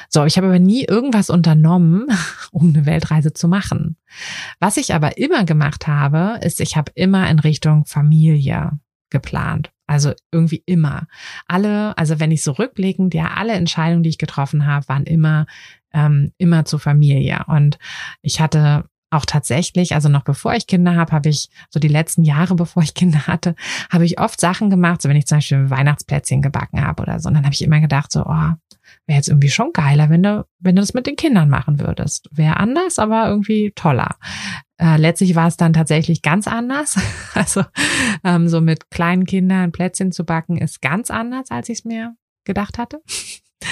[0.09, 2.07] So, ich habe aber nie irgendwas unternommen,
[2.52, 3.96] um eine Weltreise zu machen.
[4.61, 8.79] Was ich aber immer gemacht habe, ist, ich habe immer in Richtung Familie
[9.11, 9.72] geplant.
[9.88, 11.07] Also irgendwie immer.
[11.46, 15.46] Alle, also wenn ich so rückblickend, ja, alle Entscheidungen, die ich getroffen habe, waren immer
[15.96, 17.44] ähm, immer zur Familie.
[17.48, 17.78] Und
[18.22, 22.22] ich hatte auch tatsächlich, also noch bevor ich Kinder habe, habe ich so die letzten
[22.22, 23.56] Jahre, bevor ich Kinder hatte,
[23.90, 27.28] habe ich oft Sachen gemacht, so wenn ich zum Beispiel Weihnachtsplätzchen gebacken habe oder so.
[27.28, 28.52] Und dann habe ich immer gedacht, so, oh,
[29.06, 32.28] wäre jetzt irgendwie schon geiler, wenn du, wenn du das mit den Kindern machen würdest.
[32.30, 34.16] Wäre anders, aber irgendwie toller.
[34.78, 36.98] Äh, letztlich war es dann tatsächlich ganz anders.
[37.35, 37.64] Also
[38.24, 42.16] ähm, so mit kleinen Kindern Plätzchen zu backen ist ganz anders, als ich es mir
[42.44, 43.02] gedacht hatte.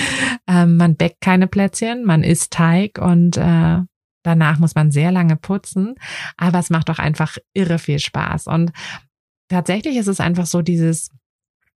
[0.46, 3.78] Ähm, man bäckt keine Plätzchen, man isst Teig und äh,
[4.22, 5.94] danach muss man sehr lange putzen.
[6.36, 8.46] Aber es macht doch einfach irre viel Spaß.
[8.48, 8.72] Und
[9.48, 11.10] tatsächlich ist es einfach so dieses,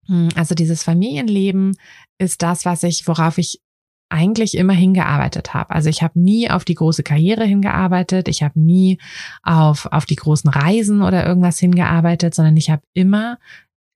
[0.08, 1.78] hm, also dieses Familienleben
[2.18, 3.62] ist das, was ich, worauf ich
[4.10, 5.72] eigentlich immer hingearbeitet habe.
[5.72, 9.00] Also ich habe nie auf die große Karriere hingearbeitet, ich habe nie
[9.44, 13.38] auf, auf die großen Reisen oder irgendwas hingearbeitet, sondern ich habe immer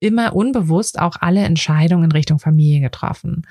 [0.01, 3.43] immer unbewusst auch alle Entscheidungen in Richtung Familie getroffen.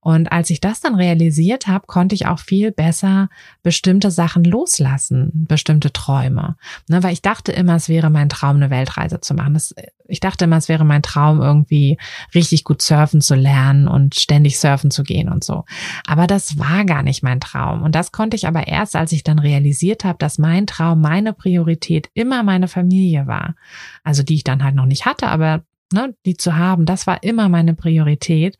[0.00, 3.28] Und als ich das dann realisiert habe, konnte ich auch viel besser
[3.64, 6.56] bestimmte Sachen loslassen, bestimmte Träume.
[6.88, 9.54] Ne, weil ich dachte immer, es wäre mein Traum, eine Weltreise zu machen.
[9.54, 9.74] Das,
[10.06, 11.98] ich dachte immer, es wäre mein Traum, irgendwie
[12.34, 15.64] richtig gut surfen zu lernen und ständig surfen zu gehen und so.
[16.06, 17.82] Aber das war gar nicht mein Traum.
[17.82, 21.32] Und das konnte ich aber erst, als ich dann realisiert habe, dass mein Traum, meine
[21.32, 23.56] Priorität immer meine Familie war.
[24.04, 27.22] Also die ich dann halt noch nicht hatte, aber ne, die zu haben, das war
[27.22, 28.58] immer meine Priorität.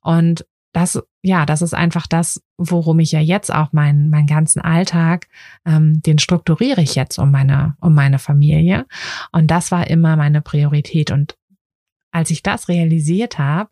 [0.00, 4.60] Und das, ja, das ist einfach das, worum ich ja jetzt auch meinen, meinen ganzen
[4.60, 5.26] Alltag,
[5.64, 8.84] ähm, den strukturiere ich jetzt um meine, um meine Familie.
[9.32, 11.10] Und das war immer meine Priorität.
[11.10, 11.34] Und
[12.12, 13.70] als ich das realisiert habe,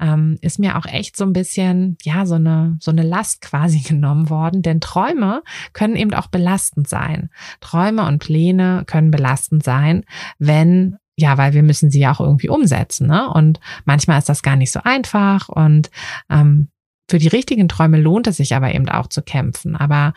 [0.00, 3.80] ähm, ist mir auch echt so ein bisschen, ja, so eine, so eine Last quasi
[3.86, 4.62] genommen worden.
[4.62, 5.42] Denn Träume
[5.74, 7.28] können eben auch belastend sein.
[7.60, 10.04] Träume und Pläne können belastend sein,
[10.38, 13.06] wenn ja, weil wir müssen sie ja auch irgendwie umsetzen.
[13.06, 13.28] Ne?
[13.30, 15.48] Und manchmal ist das gar nicht so einfach.
[15.48, 15.90] Und
[16.30, 16.68] ähm,
[17.08, 19.76] für die richtigen Träume lohnt es sich aber eben auch zu kämpfen.
[19.76, 20.12] Aber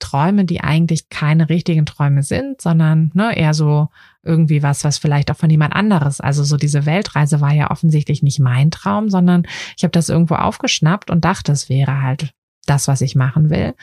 [0.00, 3.88] Träume, die eigentlich keine richtigen Träume sind, sondern ne, eher so
[4.24, 6.20] irgendwie was, was vielleicht auch von jemand anderes.
[6.20, 10.34] Also so diese Weltreise war ja offensichtlich nicht mein Traum, sondern ich habe das irgendwo
[10.34, 12.32] aufgeschnappt und dachte, es wäre halt
[12.66, 13.74] das, was ich machen will.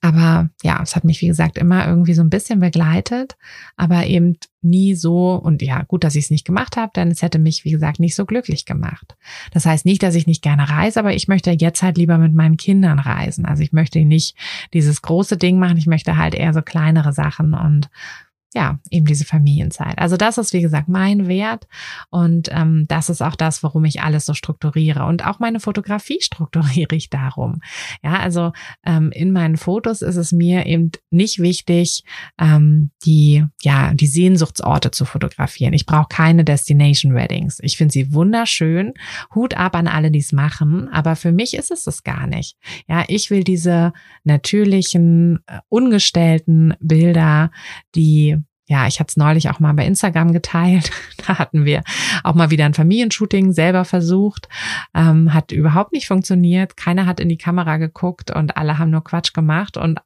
[0.00, 3.36] Aber ja, es hat mich, wie gesagt, immer irgendwie so ein bisschen begleitet,
[3.76, 7.22] aber eben nie so, und ja, gut, dass ich es nicht gemacht habe, denn es
[7.22, 9.16] hätte mich, wie gesagt, nicht so glücklich gemacht.
[9.50, 12.34] Das heißt nicht, dass ich nicht gerne reise, aber ich möchte jetzt halt lieber mit
[12.34, 13.46] meinen Kindern reisen.
[13.46, 14.36] Also ich möchte nicht
[14.72, 17.88] dieses große Ding machen, ich möchte halt eher so kleinere Sachen und
[18.54, 19.98] ja, eben diese Familienzeit.
[19.98, 21.66] Also das ist, wie gesagt, mein Wert
[22.10, 25.04] und ähm, das ist auch das, warum ich alles so strukturiere.
[25.06, 27.60] Und auch meine Fotografie strukturiere ich darum.
[28.02, 28.52] Ja, also
[28.86, 32.04] ähm, in meinen Fotos ist es mir eben nicht wichtig,
[32.38, 35.74] ähm, die, ja, die Sehnsuchtsorte zu fotografieren.
[35.74, 37.58] Ich brauche keine Destination Weddings.
[37.60, 38.94] Ich finde sie wunderschön.
[39.34, 40.88] Hut ab an alle, die es machen.
[40.90, 42.56] Aber für mich ist es das gar nicht.
[42.86, 47.50] Ja, ich will diese natürlichen, äh, ungestellten Bilder,
[47.96, 50.90] die ja, ich hatte es neulich auch mal bei Instagram geteilt.
[51.26, 51.82] Da hatten wir
[52.22, 54.46] auch mal wieder ein Familienshooting selber versucht.
[54.94, 56.76] Ähm, hat überhaupt nicht funktioniert.
[56.76, 59.78] Keiner hat in die Kamera geguckt und alle haben nur Quatsch gemacht.
[59.78, 60.00] Und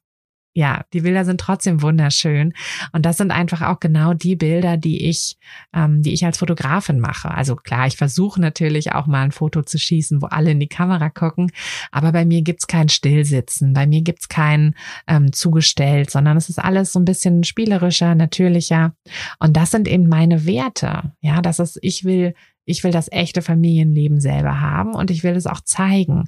[0.53, 2.53] ja, die Bilder sind trotzdem wunderschön.
[2.91, 5.37] Und das sind einfach auch genau die Bilder, die ich,
[5.73, 7.31] ähm, die ich als Fotografin mache.
[7.31, 10.67] Also klar, ich versuche natürlich auch mal ein Foto zu schießen, wo alle in die
[10.67, 11.51] Kamera gucken.
[11.91, 14.75] Aber bei mir gibt's kein Stillsitzen, bei mir gibt's kein
[15.07, 18.93] ähm, zugestellt, sondern es ist alles so ein bisschen spielerischer, natürlicher.
[19.39, 21.13] Und das sind eben meine Werte.
[21.21, 22.33] Ja, das ist, ich will
[22.69, 26.25] ich will das echte Familienleben selber haben und ich will es auch zeigen.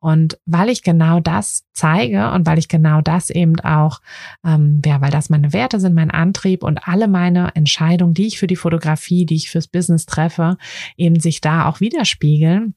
[0.00, 4.00] Und weil ich genau das zeige und weil ich genau das eben auch,
[4.44, 8.38] ähm, ja, weil das meine Werte sind, mein Antrieb und alle meine Entscheidungen, die ich
[8.38, 10.56] für die Fotografie, die ich fürs Business treffe,
[10.96, 12.74] eben sich da auch widerspiegeln,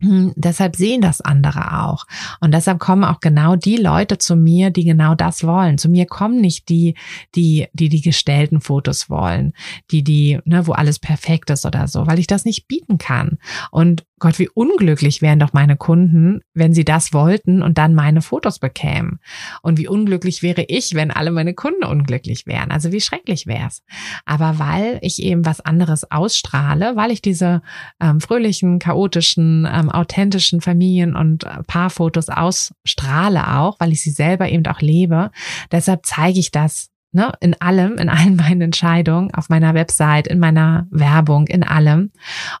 [0.00, 2.06] deshalb sehen das andere auch.
[2.40, 5.78] Und deshalb kommen auch genau die Leute zu mir, die genau das wollen.
[5.78, 6.94] Zu mir kommen nicht die,
[7.34, 9.52] die, die die gestellten Fotos wollen,
[9.90, 13.38] die, die, ne, wo alles perfekt ist oder so, weil ich das nicht bieten kann.
[13.70, 18.22] Und Gott, wie unglücklich wären doch meine Kunden, wenn sie das wollten und dann meine
[18.22, 19.20] Fotos bekämen.
[19.60, 22.70] Und wie unglücklich wäre ich, wenn alle meine Kunden unglücklich wären.
[22.70, 23.82] Also wie schrecklich wär's.
[24.24, 27.60] Aber weil ich eben was anderes ausstrahle, weil ich diese
[28.00, 34.48] ähm, fröhlichen, chaotischen, ähm, authentischen Familien- und äh, Paarfotos ausstrahle auch, weil ich sie selber
[34.48, 35.30] eben auch lebe,
[35.70, 40.38] deshalb zeige ich das ne, in allem, in allen meinen Entscheidungen, auf meiner Website, in
[40.38, 42.12] meiner Werbung, in allem.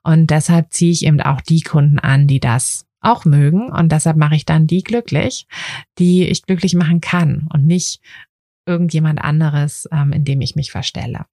[0.02, 3.70] Und deshalb ziehe ich eben auch die Kunden an, die das auch mögen.
[3.70, 5.46] Und deshalb mache ich dann die glücklich,
[5.98, 8.00] die ich glücklich machen kann und nicht
[8.64, 11.26] irgendjemand anderes, ähm, in dem ich mich verstelle.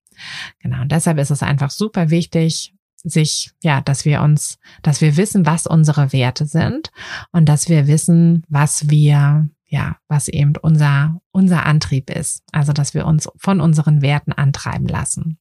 [0.60, 0.82] Genau.
[0.82, 5.46] Und deshalb ist es einfach super wichtig, sich, ja, dass wir uns, dass wir wissen,
[5.46, 6.92] was unsere Werte sind
[7.32, 12.44] und dass wir wissen, was wir ja, was eben unser, unser Antrieb ist.
[12.52, 15.40] Also, dass wir uns von unseren Werten antreiben lassen.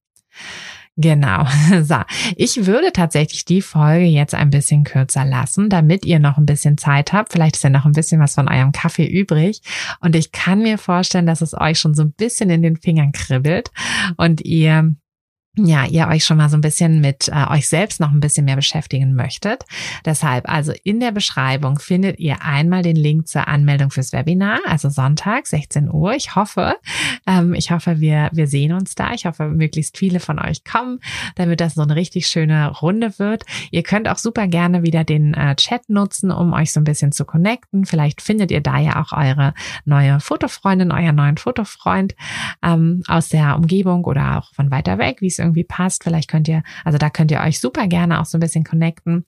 [0.96, 1.46] Genau.
[1.82, 1.96] So,
[2.36, 6.78] ich würde tatsächlich die Folge jetzt ein bisschen kürzer lassen, damit ihr noch ein bisschen
[6.78, 7.32] Zeit habt.
[7.32, 9.60] Vielleicht ist ja noch ein bisschen was von eurem Kaffee übrig.
[10.00, 13.12] Und ich kann mir vorstellen, dass es euch schon so ein bisschen in den Fingern
[13.12, 13.70] kribbelt
[14.16, 14.94] und ihr
[15.56, 18.46] ja, ihr euch schon mal so ein bisschen mit äh, euch selbst noch ein bisschen
[18.46, 19.64] mehr beschäftigen möchtet.
[20.02, 24.88] Deshalb, also in der Beschreibung findet ihr einmal den Link zur Anmeldung fürs Webinar, also
[24.88, 26.14] Sonntag, 16 Uhr.
[26.14, 26.76] Ich hoffe,
[27.26, 29.12] ähm, ich hoffe, wir, wir sehen uns da.
[29.12, 31.00] Ich hoffe, möglichst viele von euch kommen,
[31.34, 33.44] damit das so eine richtig schöne Runde wird.
[33.70, 37.12] Ihr könnt auch super gerne wieder den äh, Chat nutzen, um euch so ein bisschen
[37.12, 37.84] zu connecten.
[37.84, 39.52] Vielleicht findet ihr da ja auch eure
[39.84, 42.14] neue Fotofreundin, euer neuen Fotofreund
[42.62, 46.04] ähm, aus der Umgebung oder auch von weiter weg, wie es irgendwie passt.
[46.04, 49.24] Vielleicht könnt ihr, also da könnt ihr euch super gerne auch so ein bisschen connecten.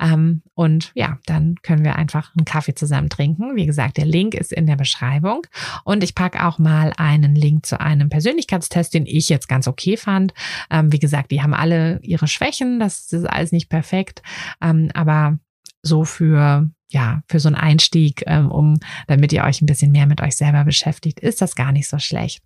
[0.00, 3.56] Ähm, und ja, dann können wir einfach einen Kaffee zusammen trinken.
[3.56, 5.46] Wie gesagt, der Link ist in der Beschreibung.
[5.84, 9.96] Und ich packe auch mal einen Link zu einem Persönlichkeitstest, den ich jetzt ganz okay
[9.96, 10.32] fand.
[10.70, 12.80] Ähm, wie gesagt, die haben alle ihre Schwächen.
[12.80, 14.22] Das ist alles nicht perfekt.
[14.62, 15.38] Ähm, aber
[15.82, 20.06] so für ja, für so einen Einstieg, ähm, um, damit ihr euch ein bisschen mehr
[20.06, 22.42] mit euch selber beschäftigt, ist das gar nicht so schlecht.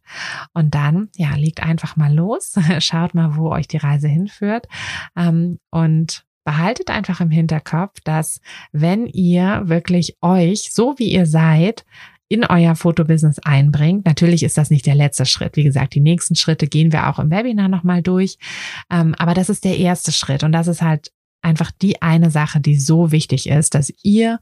[0.54, 4.66] Und dann, ja, liegt einfach mal los, schaut mal, wo euch die Reise hinführt
[5.16, 8.40] ähm, und behaltet einfach im Hinterkopf, dass
[8.72, 11.84] wenn ihr wirklich euch, so wie ihr seid,
[12.30, 14.06] in euer Fotobusiness einbringt.
[14.06, 15.56] Natürlich ist das nicht der letzte Schritt.
[15.56, 18.38] Wie gesagt, die nächsten Schritte gehen wir auch im Webinar nochmal durch.
[18.88, 21.10] Ähm, aber das ist der erste Schritt und das ist halt
[21.42, 24.40] einfach die eine Sache, die so wichtig ist, dass ihr,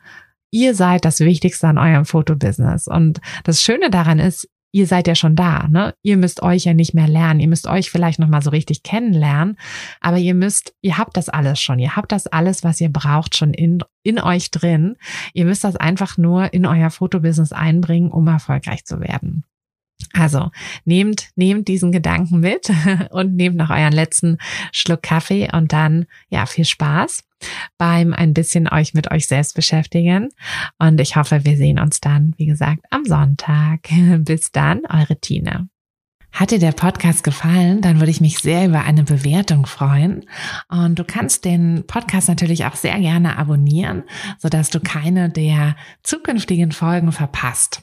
[0.50, 2.88] ihr seid das Wichtigste an eurem Fotobusiness.
[2.88, 5.94] Und das Schöne daran ist, ihr seid ja schon da, ne?
[6.02, 7.40] Ihr müsst euch ja nicht mehr lernen.
[7.40, 9.56] Ihr müsst euch vielleicht noch mal so richtig kennenlernen,
[10.00, 11.78] aber ihr müsst, ihr habt das alles schon.
[11.78, 14.96] Ihr habt das alles, was ihr braucht, schon in, in euch drin.
[15.32, 19.44] Ihr müsst das einfach nur in euer Fotobusiness einbringen, um erfolgreich zu werden.
[20.12, 20.50] Also
[20.84, 22.70] nehmt, nehmt diesen Gedanken mit
[23.10, 24.38] und nehmt noch euren letzten
[24.72, 27.24] Schluck Kaffee und dann, ja, viel Spaß
[27.76, 30.30] beim ein bisschen euch mit euch selbst beschäftigen.
[30.78, 33.88] Und ich hoffe, wir sehen uns dann, wie gesagt, am Sonntag.
[34.18, 35.68] Bis dann, eure Tina.
[36.32, 40.24] Hat dir der Podcast gefallen, dann würde ich mich sehr über eine Bewertung freuen.
[40.68, 44.04] Und du kannst den Podcast natürlich auch sehr gerne abonnieren,
[44.38, 47.82] sodass du keine der zukünftigen Folgen verpasst.